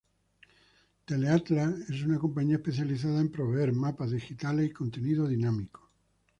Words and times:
Tele 1.05 1.27
Atlas 1.29 1.75
es 1.91 2.01
una 2.01 2.17
compañía 2.17 2.55
especializada 2.55 3.21
en 3.21 3.31
proveer 3.31 3.71
mapas 3.71 4.09
digitales 4.09 4.65
y 4.65 4.73
contenido 4.73 5.27
dinámico. 5.27 5.91